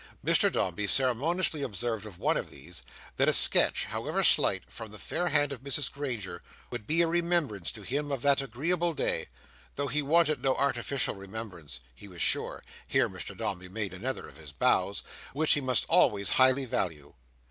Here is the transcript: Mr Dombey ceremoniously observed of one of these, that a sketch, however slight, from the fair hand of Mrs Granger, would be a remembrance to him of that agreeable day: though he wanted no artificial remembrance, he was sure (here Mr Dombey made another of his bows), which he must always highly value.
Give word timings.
Mr 0.25 0.51
Dombey 0.51 0.87
ceremoniously 0.87 1.61
observed 1.61 2.07
of 2.07 2.17
one 2.17 2.35
of 2.35 2.49
these, 2.49 2.81
that 3.17 3.27
a 3.27 3.33
sketch, 3.33 3.85
however 3.85 4.23
slight, 4.23 4.63
from 4.67 4.89
the 4.89 4.97
fair 4.97 5.27
hand 5.27 5.51
of 5.51 5.61
Mrs 5.61 5.91
Granger, 5.91 6.41
would 6.71 6.87
be 6.87 7.03
a 7.03 7.07
remembrance 7.07 7.71
to 7.71 7.83
him 7.83 8.11
of 8.11 8.23
that 8.23 8.41
agreeable 8.41 8.95
day: 8.95 9.27
though 9.75 9.85
he 9.89 10.01
wanted 10.01 10.41
no 10.41 10.55
artificial 10.55 11.13
remembrance, 11.13 11.81
he 11.93 12.07
was 12.07 12.19
sure 12.19 12.63
(here 12.87 13.07
Mr 13.07 13.37
Dombey 13.37 13.69
made 13.69 13.93
another 13.93 14.27
of 14.27 14.37
his 14.37 14.51
bows), 14.51 15.03
which 15.33 15.53
he 15.53 15.61
must 15.61 15.85
always 15.87 16.31
highly 16.31 16.65
value. 16.65 17.13